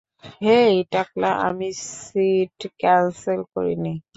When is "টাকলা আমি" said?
0.91-1.69